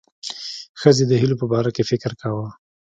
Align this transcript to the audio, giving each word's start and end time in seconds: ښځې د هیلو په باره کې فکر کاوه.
ښځې 0.81 1.03
د 1.07 1.11
هیلو 1.21 1.39
په 1.41 1.45
باره 1.51 1.71
کې 1.75 1.83
فکر 1.91 2.11
کاوه. 2.21 2.49